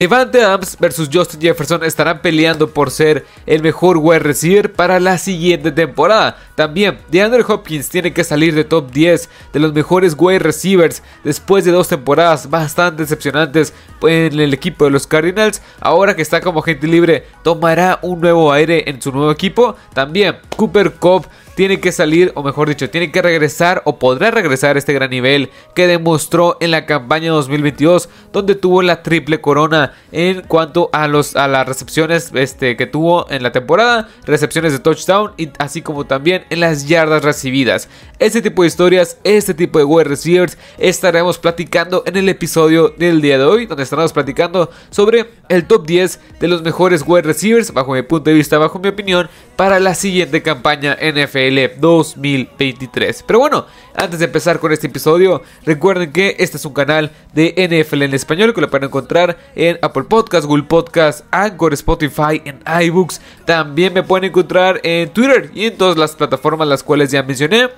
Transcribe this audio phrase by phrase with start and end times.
[0.00, 5.18] Devante Adams versus Justin Jefferson estarán peleando por ser el mejor wide receiver para la
[5.18, 6.38] siguiente temporada.
[6.54, 11.64] También, DeAndre Hopkins tiene que salir de top 10 de los mejores wide receivers después
[11.64, 15.62] de dos temporadas bastante decepcionantes en el equipo de los Cardinals.
[15.80, 19.74] Ahora que está como agente libre, tomará un nuevo aire en su nuevo equipo.
[19.94, 21.26] También, Cooper Cup
[21.58, 25.50] tiene que salir, o mejor dicho, tiene que regresar o podrá regresar este gran nivel
[25.74, 31.34] que demostró en la campaña 2022, donde tuvo la triple corona en cuanto a, los,
[31.34, 36.04] a las recepciones este, que tuvo en la temporada, recepciones de touchdown y así como
[36.06, 37.88] también en las yardas recibidas.
[38.20, 43.20] Este tipo de historias, este tipo de wide receivers estaremos platicando en el episodio del
[43.20, 47.72] día de hoy, donde estaremos platicando sobre el top 10 de los mejores wide receivers,
[47.72, 51.47] bajo mi punto de vista, bajo mi opinión, para la siguiente campaña NFL
[51.78, 53.24] 2023.
[53.26, 57.54] Pero bueno, antes de empezar con este episodio, recuerden que este es un canal de
[57.56, 62.60] NFL en español que lo pueden encontrar en Apple Podcasts, Google Podcasts, Anchor, Spotify, en
[62.84, 63.20] iBooks.
[63.44, 67.68] También me pueden encontrar en Twitter y en todas las plataformas las cuales ya mencioné.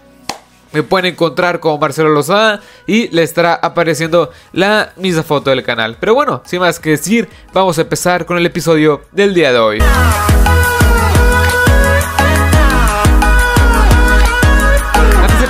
[0.72, 5.96] Me pueden encontrar como Marcelo Lozada y le estará apareciendo la misma foto del canal.
[5.98, 9.58] Pero bueno, sin más que decir, vamos a empezar con el episodio del día de
[9.58, 9.78] hoy.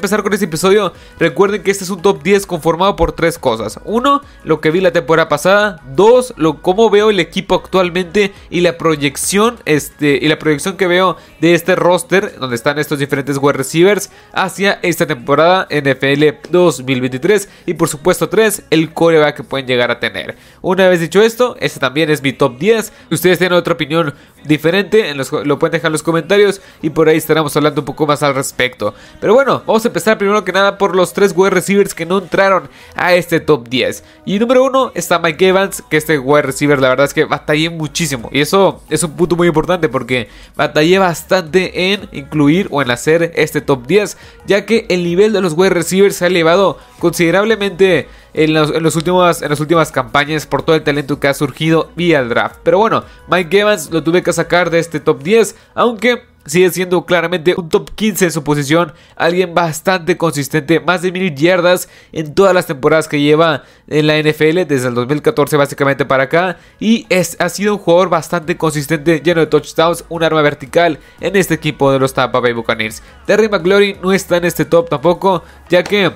[0.00, 3.78] Empezar con este episodio, recuerden que este es un top 10 conformado por tres cosas.
[3.84, 5.82] Uno, lo que vi la temporada pasada.
[5.94, 10.86] Dos, lo cómo veo el equipo actualmente y la proyección, este, y la proyección que
[10.86, 17.50] veo de este roster, donde están estos diferentes wide receivers, hacia esta temporada NFL 2023.
[17.66, 20.36] Y por supuesto, tres, el coreback que pueden llegar a tener.
[20.62, 22.86] Una vez dicho esto, este también es mi top 10.
[22.86, 24.14] Si ustedes tienen otra opinión
[24.46, 27.84] diferente, en los, lo pueden dejar en los comentarios y por ahí estaremos hablando un
[27.84, 28.94] poco más al respecto.
[29.20, 32.18] Pero bueno, vamos a empezar primero que nada por los tres wide receivers que no
[32.18, 34.02] entraron a este top 10.
[34.24, 37.70] Y número uno está Mike Evans, que este wide receiver la verdad es que batallé
[37.70, 38.28] muchísimo.
[38.32, 43.32] Y eso es un punto muy importante porque batallé bastante en incluir o en hacer
[43.34, 44.16] este top 10,
[44.46, 49.42] ya que el nivel de los wide receivers se ha elevado considerablemente en, los, últimos,
[49.42, 52.60] en las últimas campañas por todo el talento que ha surgido vía el draft.
[52.62, 57.04] Pero bueno, Mike Evans lo tuve que sacar de este top 10, aunque sigue siendo
[57.04, 62.34] claramente un top 15 en su posición, alguien bastante consistente, más de mil yardas en
[62.34, 67.06] todas las temporadas que lleva en la NFL desde el 2014 básicamente para acá y
[67.08, 71.54] es, ha sido un jugador bastante consistente, lleno de touchdowns, un arma vertical en este
[71.54, 73.02] equipo de los Tampa Bay Buccaneers.
[73.26, 76.12] Terry McLaurin no está en este top tampoco, ya que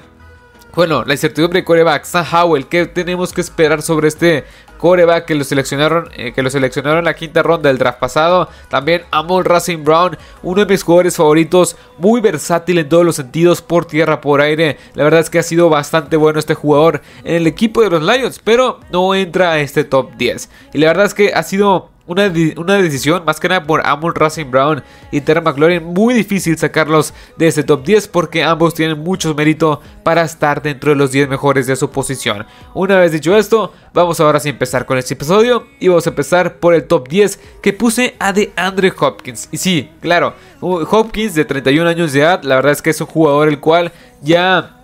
[0.75, 4.45] bueno, la incertidumbre de coreback, Sam Howell, ¿qué tenemos que esperar sobre este
[4.79, 8.49] coreback que lo seleccionaron, eh, que lo seleccionaron en la quinta ronda del draft pasado?
[8.69, 13.63] También Amon Racing Brown, uno de mis jugadores favoritos, muy versátil en todos los sentidos,
[13.63, 14.79] por tierra, por aire.
[14.95, 18.03] La verdad es que ha sido bastante bueno este jugador en el equipo de los
[18.03, 20.51] Lions, pero no entra a este top 10.
[20.73, 24.51] Y la verdad es que ha sido una, decisión, más que nada por Amon Racing
[24.51, 29.35] Brown y Terry McLaurin, muy difícil sacarlos de este top 10 porque ambos tienen mucho
[29.35, 32.47] mérito para estar dentro de los 10 mejores de su posición.
[32.75, 36.11] Una vez dicho esto, vamos ahora sí a empezar con este episodio y vamos a
[36.11, 39.49] empezar por el top 10 que puse a de Andre Hopkins.
[39.51, 43.07] Y sí, claro, Hopkins de 31 años de edad, la verdad es que es un
[43.07, 44.84] jugador el cual ya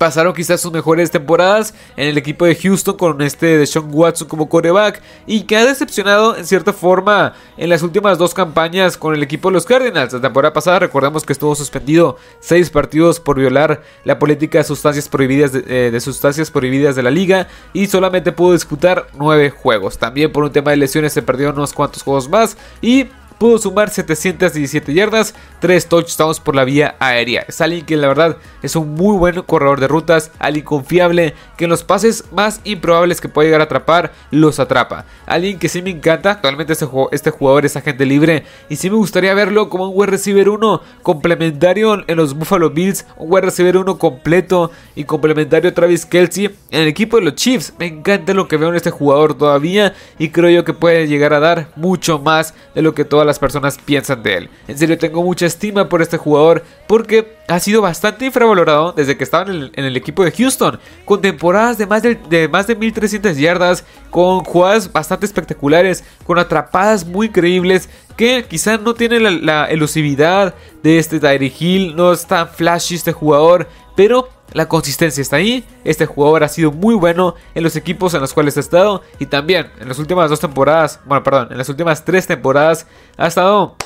[0.00, 4.28] pasaron quizás sus mejores temporadas en el equipo de Houston con este de Sean Watson
[4.28, 9.14] como coreback y que ha decepcionado en cierta forma en las últimas dos campañas con
[9.14, 10.14] el equipo de los Cardinals.
[10.14, 15.06] La temporada pasada recordemos que estuvo suspendido seis partidos por violar la política de sustancias
[15.06, 19.98] prohibidas de, eh, de sustancias prohibidas de la liga y solamente pudo disputar nueve juegos.
[19.98, 23.08] También por un tema de lesiones se perdió unos cuantos juegos más y
[23.40, 27.46] pudo sumar 717 yardas, 3 touchdowns por la vía aérea.
[27.48, 31.64] Es alguien que la verdad es un muy buen corredor de rutas, alguien confiable que
[31.64, 35.06] en los pases más improbables que puede llegar a atrapar, los atrapa.
[35.24, 38.96] Alguien que sí me encanta, actualmente este, este jugador es agente libre y sí me
[38.96, 43.78] gustaría verlo como un wide receiver 1 complementario en los Buffalo Bills, un wide receiver
[43.78, 47.72] 1 completo y complementario Travis Kelsey en el equipo de los Chiefs.
[47.78, 51.32] Me encanta lo que veo en este jugador todavía y creo yo que puede llegar
[51.32, 54.50] a dar mucho más de lo que todas las personas piensan de él.
[54.68, 59.24] En serio, tengo mucha estima por este jugador porque ha sido bastante infravalorado desde que
[59.24, 63.36] estaba en el, equipo de Houston, con temporadas de más de, de más de 1300
[63.36, 67.88] yardas, con jugadas bastante espectaculares, con atrapadas muy creíbles
[68.20, 73.12] que quizás no tiene la, elusividad de este Tyree Hill, no es tan flashy este
[73.12, 73.66] jugador,
[73.96, 75.64] pero la consistencia está ahí.
[75.84, 79.02] Este jugador ha sido muy bueno en los equipos en los cuales ha estado.
[79.18, 82.86] Y también en las últimas dos temporadas, bueno, perdón, en las últimas tres temporadas
[83.16, 83.76] ha estado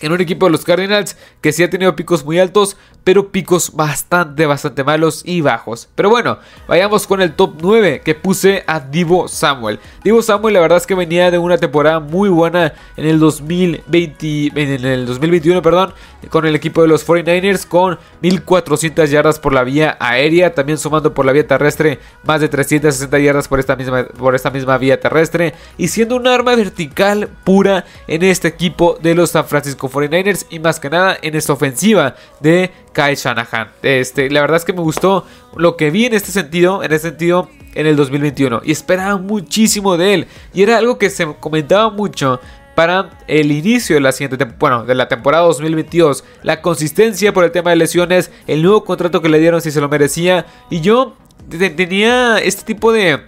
[0.00, 3.74] en un equipo de los Cardinals que sí ha tenido picos muy altos, pero picos
[3.74, 5.88] bastante, bastante malos y bajos.
[5.94, 6.38] Pero bueno,
[6.68, 9.80] vayamos con el top 9 que puse a Divo Samuel.
[10.04, 14.52] Divo Samuel la verdad es que venía de una temporada muy buena en el 2020,
[14.54, 15.94] en el 2021, perdón,
[16.28, 21.14] con el equipo de los 49ers con 1400 yardas por la vía aérea, también sumando
[21.14, 25.00] por la vía terrestre más de 360 yardas por esta misma, por esta misma vía
[25.00, 30.46] terrestre y siendo un arma vertical pura en este equipo de los San Francisco 49ers
[30.50, 33.68] y más que nada en esta ofensiva de Kyle Shanahan.
[33.82, 35.26] Este, la verdad es que me gustó
[35.56, 39.96] lo que vi en este sentido, en este sentido en el 2021 y esperaba muchísimo
[39.96, 42.40] de él y era algo que se comentaba mucho
[42.74, 46.24] para el inicio de la siguiente bueno, de la temporada 2022.
[46.42, 49.80] La consistencia por el tema de lesiones, el nuevo contrato que le dieron si se
[49.80, 50.46] lo merecía.
[50.70, 51.14] Y yo
[51.50, 53.20] tenía este tipo de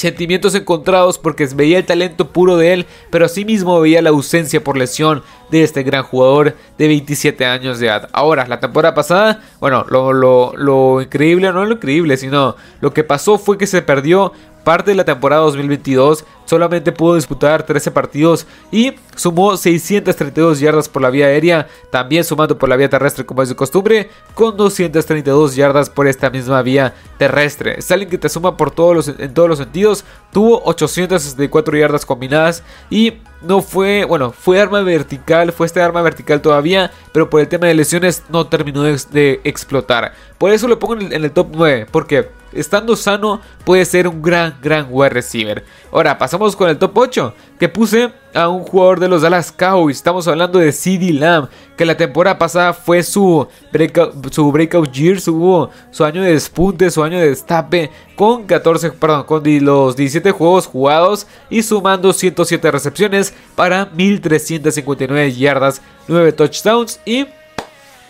[0.00, 4.76] sentimientos encontrados porque veía el talento puro de él, pero asimismo veía la ausencia por
[4.76, 8.08] lesión de este gran jugador de 27 años de edad.
[8.12, 13.04] Ahora, la temporada pasada, bueno, lo, lo, lo increíble, no lo increíble, sino lo que
[13.04, 14.32] pasó fue que se perdió
[14.64, 21.00] parte de la temporada 2022 solamente pudo disputar 13 partidos y sumó 632 yardas por
[21.00, 25.54] la vía aérea, también sumando por la vía terrestre como es de costumbre, con 232
[25.54, 27.76] yardas por esta misma vía terrestre.
[27.78, 32.04] Es alguien que te suma por todos los, en todos los sentidos, tuvo 864 yardas
[32.04, 37.40] combinadas y no fue, bueno, fue arma vertical, fue este arma vertical todavía, pero por
[37.40, 40.14] el tema de lesiones no terminó de, explotar.
[40.36, 44.08] Por eso lo pongo en el, en el top 9, porque estando sano puede ser
[44.08, 45.64] un gran, gran wide receiver.
[45.92, 49.96] Ahora pasamos con el top 8, que puse a un jugador de los Dallas Cowboys.
[49.96, 55.20] Estamos hablando de CD Lamb, que la temporada pasada fue su breakout, su breakout year,
[55.20, 60.30] su, su año de despunte, su año de destape, con 14, perdón, con los 17
[60.32, 67.26] juegos jugados y sumando 107 recepciones para 1359 yardas, 9 touchdowns y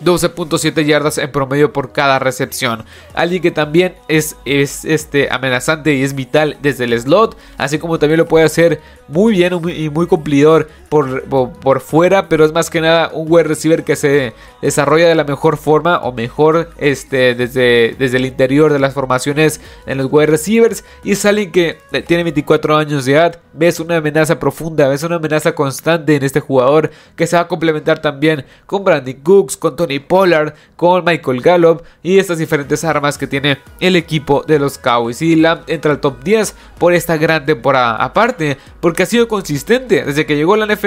[0.03, 2.85] 12.7 yardas en promedio por cada recepción.
[3.13, 7.99] Alguien que también es, es este, amenazante y es vital desde el slot, así como
[7.99, 12.69] también lo puede hacer muy bien y muy cumplidor por, por, fuera, pero es más
[12.69, 17.33] que nada un wide receiver que se desarrolla de la mejor forma o mejor este,
[17.33, 20.83] desde, desde el interior de las formaciones en los wide receivers.
[21.05, 21.77] Y es alguien que
[22.07, 26.41] tiene 24 años de edad, ves una amenaza profunda, ves una amenaza constante en este
[26.41, 31.41] jugador que se va a complementar también con Brandon Cooks, con Tony Pollard, con Michael
[31.41, 35.21] Gallup y estas diferentes armas que tiene el equipo de los Cowboys.
[35.21, 37.95] Y la entra al top 10 por esta gran temporada.
[37.95, 40.03] Aparte, porque ha sido consistente.
[40.03, 40.80] Desde que llegó la NFL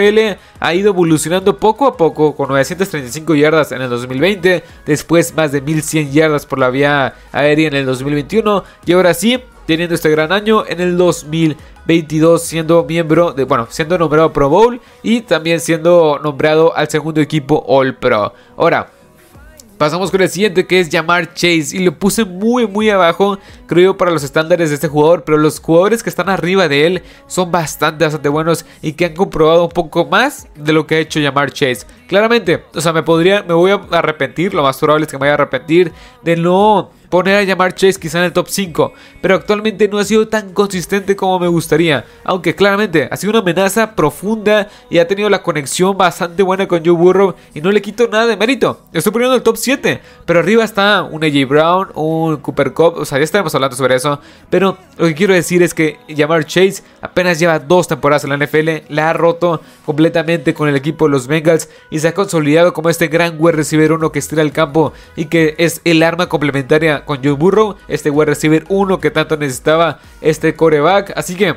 [0.61, 5.61] ha ido evolucionando poco a poco con 935 yardas en el 2020, después más de
[5.61, 10.33] 1100 yardas por la vía aérea en el 2021 y ahora sí teniendo este gran
[10.33, 16.21] año en el 2022 siendo miembro de bueno siendo nombrado Pro Bowl y también siendo
[16.23, 18.35] nombrado al segundo equipo All Pro.
[18.57, 18.91] Ahora
[19.79, 23.97] Pasamos con el siguiente que es llamar Chase y lo puse muy muy abajo creo
[23.97, 27.51] para los estándares de este jugador pero los jugadores que están arriba de él son
[27.51, 31.19] bastante bastante buenos y que han comprobado un poco más de lo que ha hecho
[31.19, 31.87] llamar Chase.
[32.07, 35.23] Claramente o sea me podría me voy a arrepentir lo más probable es que me
[35.23, 35.93] vaya a arrepentir
[36.23, 40.05] de no poner a llamar Chase quizá en el top 5, pero actualmente no ha
[40.05, 45.07] sido tan consistente como me gustaría, aunque claramente ha sido una amenaza profunda y ha
[45.07, 48.81] tenido la conexión bastante buena con Joe Burrow y no le quito nada de mérito.
[48.93, 53.05] Estoy poniendo el top 7, pero arriba está un AJ Brown, un Cooper Cup, o
[53.05, 54.19] sea, ya estaremos hablando sobre eso,
[54.51, 58.45] pero lo que quiero decir es que llamar Chase apenas lleva dos temporadas en la
[58.45, 62.73] NFL, la ha roto completamente con el equipo de los Bengals y se ha consolidado
[62.73, 66.29] como este gran wide receiver uno que estira el campo y que es el arma
[66.29, 71.13] complementaria con Joe Burrow, este wide receiver 1 que tanto necesitaba este coreback.
[71.17, 71.55] Así que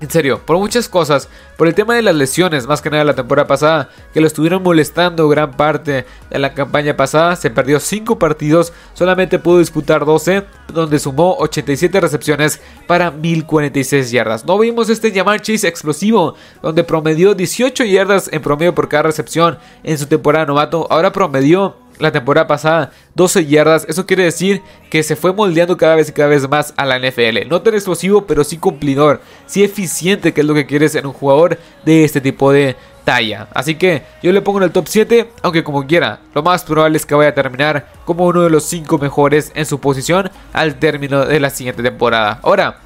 [0.00, 3.14] en serio, por muchas cosas, por el tema de las lesiones, más que nada la
[3.14, 8.18] temporada pasada, que lo estuvieron molestando gran parte de la campaña pasada, se perdió 5
[8.18, 14.46] partidos, solamente pudo disputar 12, donde sumó 87 recepciones para 1046 yardas.
[14.46, 19.58] No vimos este llamar Chase explosivo, donde promedió 18 yardas en promedio por cada recepción
[19.82, 23.86] en su temporada novato, ahora promedió la temporada pasada 12 yardas.
[23.88, 26.98] Eso quiere decir que se fue moldeando cada vez y cada vez más a la
[26.98, 27.48] NFL.
[27.48, 29.20] No tan explosivo, pero sí cumplidor.
[29.46, 33.48] Sí eficiente, que es lo que quieres en un jugador de este tipo de talla.
[33.54, 36.96] Así que yo le pongo en el top 7, aunque como quiera, lo más probable
[36.96, 40.78] es que vaya a terminar como uno de los 5 mejores en su posición al
[40.78, 42.40] término de la siguiente temporada.
[42.42, 42.80] Ahora,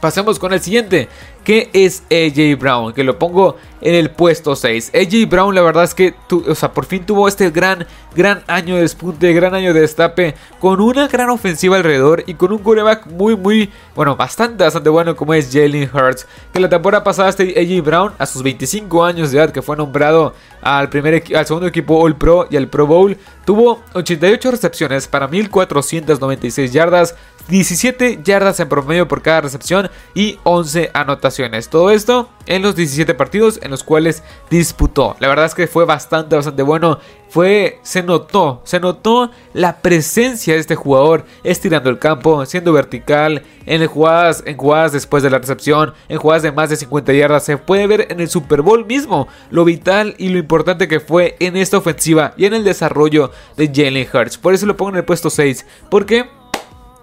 [0.00, 1.08] pasemos con el siguiente,
[1.48, 4.92] que es AJ Brown, que lo pongo en el puesto 6.
[4.94, 8.74] AJ Brown, la verdad es que o sea, por fin tuvo este gran, gran año
[8.74, 13.06] de despunte, gran año de destape, con una gran ofensiva alrededor y con un quarterback
[13.06, 16.26] muy, muy, bueno, bastante, bastante bueno como es Jalen Hurts.
[16.52, 19.74] Que la temporada pasada este AJ Brown, a sus 25 años de edad, que fue
[19.74, 25.08] nombrado al, primer, al segundo equipo All Pro y al Pro Bowl, tuvo 88 recepciones
[25.08, 27.14] para 1496 yardas,
[27.48, 31.37] 17 yardas en promedio por cada recepción y 11 anotaciones.
[31.70, 35.14] Todo esto en los 17 partidos en los cuales disputó.
[35.20, 36.98] La verdad es que fue bastante, bastante bueno.
[37.28, 43.42] Fue, se notó, se notó la presencia de este jugador estirando el campo, siendo vertical,
[43.66, 47.44] en jugadas, en jugadas después de la recepción, en jugadas de más de 50 yardas.
[47.44, 51.36] Se puede ver en el Super Bowl mismo lo vital y lo importante que fue
[51.38, 54.38] en esta ofensiva y en el desarrollo de Jalen Hurts.
[54.38, 55.66] Por eso lo pongo en el puesto 6.
[55.90, 56.30] Porque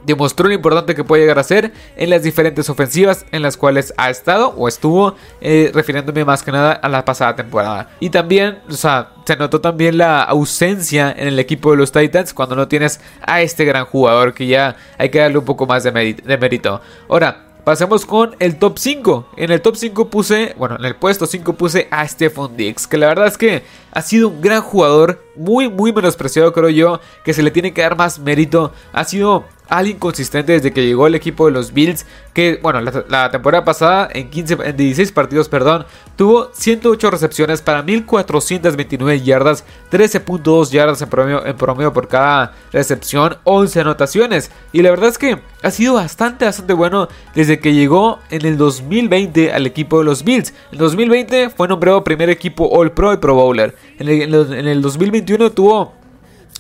[0.06, 3.94] demostró lo importante que puede llegar a ser en las diferentes ofensivas en las cuales
[3.98, 7.90] ha estado o estuvo, eh, refiriéndome más que nada a la pasada temporada.
[8.00, 12.34] Y también, o sea, se notó también la ausencia en el equipo de los Titans
[12.34, 15.84] cuando no tienes a este gran jugador que ya hay que darle un poco más
[15.84, 16.82] de, mérito.
[17.10, 19.30] Ahora, Pasemos con el top 5.
[19.38, 22.96] En el top 5 puse, bueno, en el puesto 5 puse a Stephon Diggs, que
[22.96, 27.34] la verdad es que ha sido un gran jugador, muy, muy menospreciado creo yo, que
[27.34, 28.72] se le tiene que dar más mérito.
[28.94, 33.32] Ha sido alguien consistente desde que llegó al equipo de los Bills, que bueno, la,
[33.32, 40.70] temporada pasada en, 15, en 16 partidos, perdón, tuvo 108 recepciones para 1429 yardas, 13.2
[40.70, 44.52] yardas en promedio, en promedio por cada recepción, 11 anotaciones.
[44.72, 48.58] Y la verdad es que ha sido bastante, bastante bueno desde que llegó en el
[48.58, 50.54] 2020 al equipo de los Bills.
[50.72, 53.76] En 2020 fue nombrado primer equipo All Pro y Pro Bowler.
[53.98, 56.05] En el, en el 2021 tuvo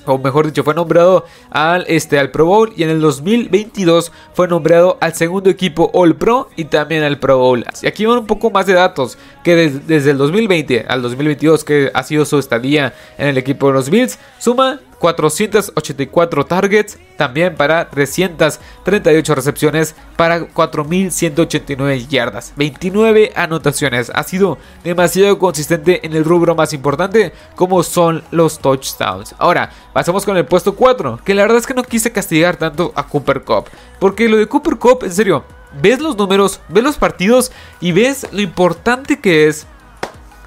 [0.05, 4.47] o mejor dicho, fue nombrado al, este, al Pro Bowl y en el 2022 fue
[4.47, 7.65] nombrado al segundo equipo All Pro y también al Pro Bowl.
[7.81, 11.91] Y aquí van un poco más de datos que desde el 2020 al 2022 que
[11.93, 17.87] ha sido su estadía en el equipo de los Bills, suma 484 targets, también para
[17.91, 24.11] 338 recepciones para 4189 yardas, 29 anotaciones.
[24.15, 29.35] Ha sido demasiado consistente en el rubro más importante como son los touchdowns.
[29.37, 32.91] Ahora, pasamos con el puesto 4, que la verdad es que no quise castigar tanto
[32.95, 33.65] a Cooper Cup,
[33.99, 35.43] porque lo de Cooper Cup, en serio,
[35.83, 39.67] ves los números, ves los partidos y ves lo importante que es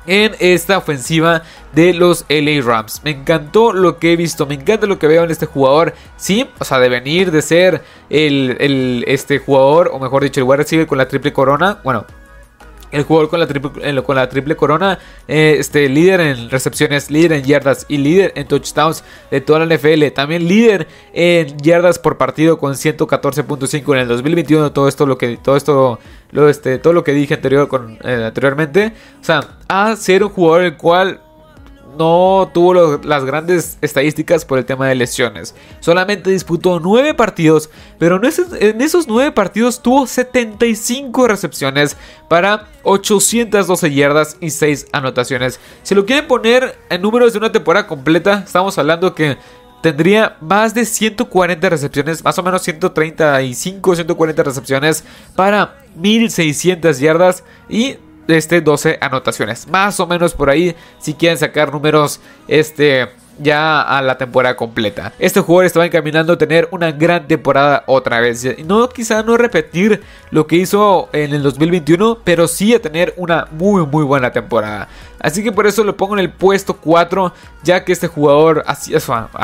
[0.08, 3.02] en esta ofensiva de los LA Rams.
[3.04, 5.94] Me encantó lo que he visto, me encanta lo que veo en este jugador.
[6.16, 10.56] Sí, o sea, de venir de ser el, este jugador, o mejor dicho, el wide
[10.56, 11.78] receiver con la triple corona.
[11.84, 12.06] Bueno,
[12.92, 17.32] el jugador con la triple, con la triple corona, eh, este, líder en recepciones, líder
[17.32, 20.08] en yardas y líder en touchdowns de toda la NFL.
[20.14, 24.72] También líder en yardas por partido con 114.5 en el 2021.
[24.72, 25.98] Todo esto, lo que, todo esto,
[26.30, 28.92] lo, este, todo lo que dije anterior, con, eh, anteriormente.
[29.20, 31.20] O sea, a ser un jugador el cual
[31.98, 35.54] no tuvo las grandes estadísticas por el tema de lesiones.
[35.80, 41.96] Solamente disputó 9 partidos, pero en esos, en esos 9 partidos tuvo 75 recepciones
[42.28, 45.60] para 812 yardas y 6 anotaciones.
[45.82, 49.36] Si lo quieren poner en números de una temporada completa, estamos hablando que
[49.82, 55.04] tendría más de 140 recepciones, más o menos 135, 140 recepciones
[55.36, 57.96] para 1600 yardas y
[58.28, 59.66] este 12 anotaciones.
[59.68, 63.08] Más o menos por ahí si quieren sacar números este
[63.38, 65.12] ya a la temporada completa.
[65.18, 68.44] Este jugador estaba encaminando a tener una gran temporada otra vez.
[68.64, 73.46] No, quizá no repetir lo que hizo en el 2021, pero sí a tener una
[73.52, 74.88] muy muy buena temporada.
[75.20, 77.32] Así que por eso lo pongo en el puesto 4,
[77.64, 78.74] ya que este jugador ha,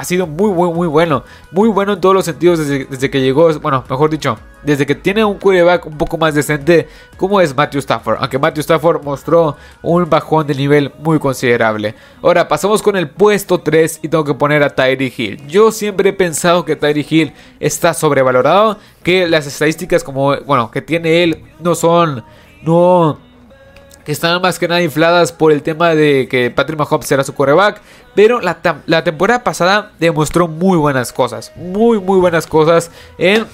[0.04, 1.24] sido muy muy muy bueno.
[1.50, 4.94] Muy bueno en todos los sentidos desde, desde que llegó, bueno, mejor dicho, desde que
[4.94, 8.18] tiene un quarterback un poco más decente como es Matthew Stafford.
[8.20, 11.94] Aunque Matthew Stafford mostró un bajón de nivel muy considerable.
[12.22, 15.46] Ahora pasamos con el puesto 3 y tengo que poner a Tyree Hill.
[15.46, 18.78] Yo siempre he pensado que Tyree Hill está sobrevalorado.
[19.02, 22.24] Que las estadísticas como, bueno, que tiene él no son...
[22.62, 23.18] No
[24.04, 27.34] que están más que nada infladas por el tema de que Patrick Mahomes será su
[27.34, 27.80] quarterback.
[28.14, 31.52] Pero la, la, temporada pasada demostró muy buenas cosas.
[31.56, 33.46] Muy, muy buenas cosas en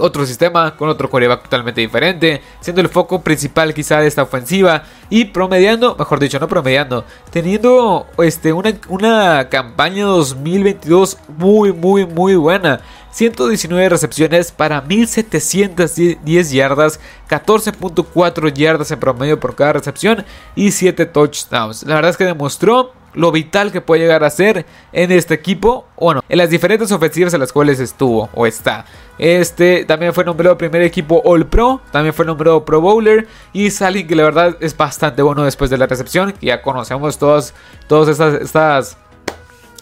[0.00, 4.84] otro sistema, con otro coreback totalmente diferente, siendo el foco principal quizá de esta ofensiva
[5.08, 12.34] y promediando, mejor dicho, no promediando, teniendo este, una, una campaña 2022 muy, muy, muy
[12.34, 12.80] buena.
[13.12, 21.82] 119 recepciones para 1710 yardas, 14.4 yardas en promedio por cada recepción y 7 touchdowns.
[21.84, 25.86] La verdad es que demostró lo vital que puede llegar a ser en este equipo,
[25.98, 28.84] bueno, en las diferentes ofensivas en las cuales estuvo o está.
[29.18, 33.82] Este también fue nombrado primer equipo All Pro, también fue nombrado Pro Bowler y es
[33.82, 36.34] alguien que la verdad es bastante bueno después de la recepción.
[36.40, 37.54] Ya conocemos todas,
[37.86, 38.96] todas estas, estas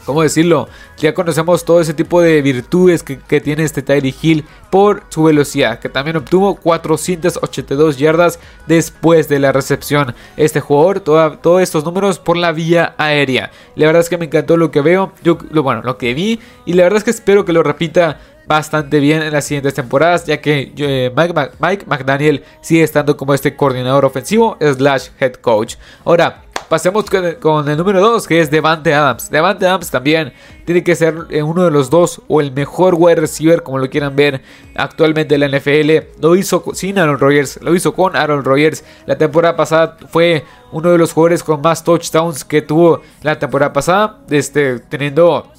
[0.08, 0.70] ¿cómo decirlo?
[0.96, 5.80] Ya conocemos todo ese tipo de virtudes que, tiene este Tyree Hill por su velocidad,
[5.80, 10.14] que también obtuvo 482 yardas después de la recepción.
[10.38, 13.50] Este jugador, todos estos números por la vía aérea.
[13.76, 16.40] La verdad es que me encantó lo que veo, yo, lo, bueno, lo que vi,
[16.64, 20.24] y la verdad es que espero que lo repita bastante bien en las siguientes temporadas,
[20.24, 21.12] ya que eh,
[21.60, 25.74] Mike, McDaniel sigue estando como este coordinador ofensivo slash head coach.
[26.06, 27.04] Ahora, pasemos
[27.40, 29.30] con, el número 2, que es Devante Adams.
[29.30, 30.32] Devante Adams también
[30.64, 33.88] tiene que ser eh, uno de los dos o el mejor wide receiver, como lo
[33.88, 34.42] quieran ver
[34.74, 36.20] actualmente en la NFL.
[36.20, 38.84] Lo hizo sin Aaron Rodgers, lo hizo con Aaron Rodgers.
[39.06, 43.72] La temporada pasada fue uno de los jugadores con más touchdowns que tuvo la temporada
[43.72, 45.50] pasada, este, teniendo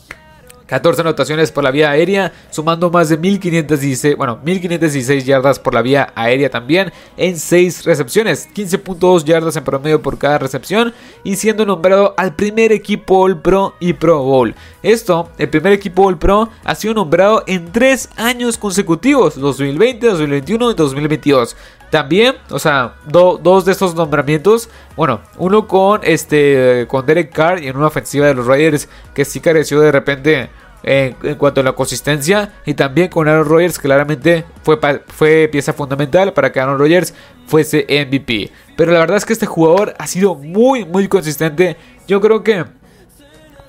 [0.70, 5.82] 14 anotaciones por la vía aérea, sumando más de 1516, bueno, 1516 yardas por la
[5.82, 11.66] vía aérea también en 6 recepciones, 15.2 yardas en promedio por cada recepción y siendo
[11.66, 14.54] nombrado al primer equipo All Pro y Pro Bowl.
[14.84, 20.72] Esto, el primer equipo All Pro ha sido nombrado en 3 años consecutivos, 2020, 2021
[20.72, 21.56] y 2022.
[21.90, 27.68] También, o sea, dos de estos nombramientos, bueno, uno con este con Derek Carr y
[27.68, 30.50] en una ofensiva de los Raiders que sí careció de repente
[30.84, 36.32] en, cuanto a la consistencia y también con Aaron Rodgers claramente fue, fue pieza fundamental
[36.34, 37.14] para que Aaron Rodgers
[37.48, 38.52] fuese MVP.
[38.78, 41.76] Pero la verdad es que este jugador ha sido muy muy consistente.
[42.08, 42.66] Yo creo que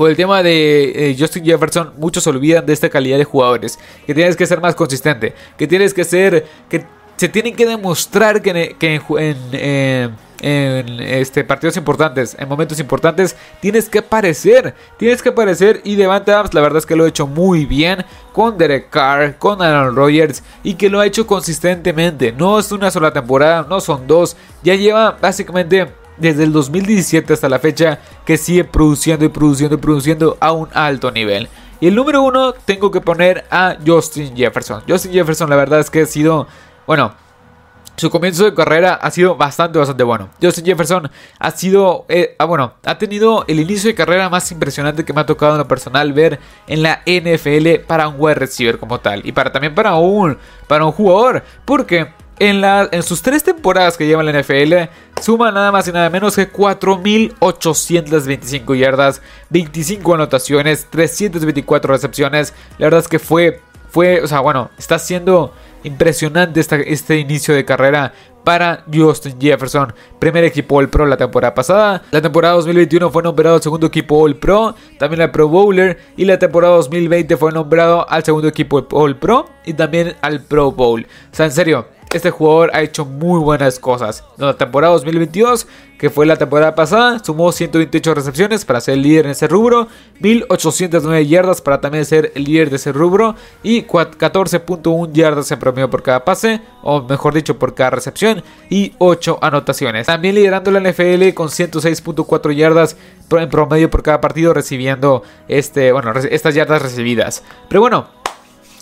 [0.01, 3.79] por el tema de eh, Justin Jefferson, muchos olvidan de esta calidad de jugadores.
[4.07, 5.35] Que tienes que ser más consistente.
[5.59, 6.47] Que tienes que ser.
[7.21, 8.75] Se tienen que demostrar que,
[10.41, 14.75] en, este, partidos importantes, en momentos importantes, tienes que aparecer.
[14.97, 15.83] Tienes que aparecer.
[15.85, 19.37] Y Devante Adams, la verdad es que lo ha hecho muy bien con Derek Carr,
[19.37, 20.43] con Aaron Rodgers.
[20.63, 22.33] Y que lo ha hecho consistentemente.
[22.33, 24.35] No es una sola temporada, no son dos.
[24.63, 29.79] Ya lleva básicamente desde el 2017 hasta la fecha que sigue produciendo y produciendo y
[29.79, 31.51] produciendo a un alto nivel.
[31.81, 34.83] Y el número uno tengo que poner a Justin Jefferson.
[34.89, 36.47] Justin Jefferson la verdad es que ha sido
[36.91, 37.15] bueno,
[37.95, 40.29] su comienzo de carrera ha sido bastante, bastante bueno.
[40.43, 45.05] Justin Jefferson ha sido, eh, ah, bueno, ha tenido el inicio de carrera más impresionante
[45.05, 48.77] que me ha tocado en lo personal ver en la NFL para un wide receiver
[48.77, 49.25] como tal.
[49.25, 51.45] Y para también para un, para un jugador.
[51.65, 52.09] Porque
[52.41, 54.91] en, en sus tres temporadas que lleva en la NFL,
[55.23, 62.53] suma nada más y nada menos que 4.825 yardas, 25 anotaciones, 324 recepciones.
[62.79, 63.61] La verdad es que fue,
[63.91, 68.13] fue, o sea, bueno, está siendo impresionante este inicio de carrera
[68.45, 69.93] para Justin Jefferson.
[70.19, 72.03] Primer equipo All Pro la temporada pasada.
[72.11, 74.75] La temporada 2021 fue nombrado al segundo equipo All Pro.
[74.99, 75.99] También al Pro Bowler.
[76.17, 79.47] Y la temporada 2020 fue nombrado al segundo equipo All Pro.
[79.65, 81.07] Y también al Pro Bowl.
[81.33, 84.25] O sea, en serio este jugador ha hecho muy buenas cosas.
[84.39, 85.67] En la temporada 2022,
[85.99, 89.87] que fue la temporada pasada, sumó 128 recepciones para ser el líder en ese rubro,
[90.21, 95.91] 1809 yardas para también ser el líder de ese rubro y 14.1 yardas en promedio
[95.91, 100.07] por cada pase, o mejor dicho, por cada recepción y 8 anotaciones.
[100.07, 102.97] También liderando la NFL con 106.4 yardas
[103.31, 107.45] en promedio por cada partido recibiendo este, bueno, estas yardas recibidas.
[107.69, 108.20] Pero bueno,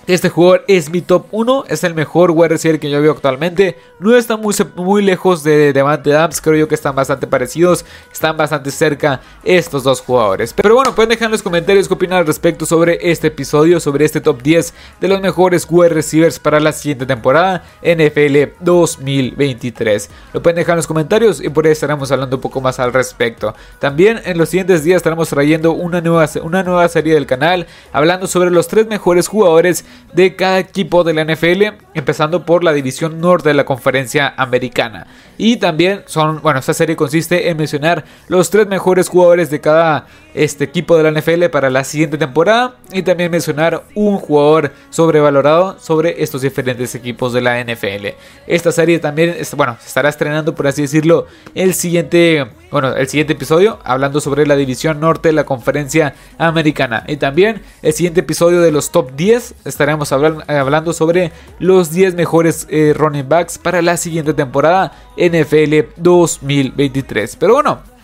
[0.08, 3.76] este jugador es mi top 1, es el mejor wide receiver que yo veo actualmente.
[4.00, 8.34] No está muy, muy lejos de Devante Adams, creo yo que están bastante parecidos, están
[8.34, 10.54] bastante cerca estos dos jugadores.
[10.54, 14.06] Pero bueno, pueden dejar en los comentarios qué opinan al respecto sobre este episodio, sobre
[14.06, 20.08] este top 10 de los mejores wide receivers para la siguiente temporada NFL 2023.
[20.32, 22.94] Lo pueden dejar en los comentarios y por ahí estaremos hablando un poco más al
[22.94, 23.54] respecto.
[23.78, 28.26] También en los siguientes días estaremos trayendo una nueva, una nueva serie del canal hablando
[28.26, 33.20] sobre los tres mejores jugadores de cada equipo de la NFL, empezando por la división
[33.20, 35.06] norte de la conferencia americana.
[35.36, 40.06] Y también son, bueno, esta serie consiste en mencionar los tres mejores jugadores de cada
[40.38, 45.78] este equipo de la NFL para la siguiente temporada y también mencionar un jugador sobrevalorado
[45.80, 48.08] sobre estos diferentes equipos de la NFL.
[48.46, 53.80] Esta serie también, bueno, estará estrenando por así decirlo el siguiente, bueno, el siguiente episodio
[53.82, 58.70] hablando sobre la división norte de la conferencia americana y también el siguiente episodio de
[58.70, 64.34] los top 10 estaremos hablando sobre los 10 mejores eh, running backs para la siguiente
[64.34, 67.36] temporada NFL 2023.
[67.36, 67.97] Pero bueno,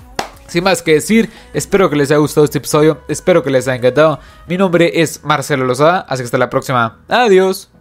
[0.47, 3.77] sin más que decir, espero que les haya gustado este episodio, espero que les haya
[3.77, 4.21] encantado.
[4.47, 6.99] Mi nombre es Marcelo Lozada, así que hasta la próxima.
[7.09, 7.74] Adiós.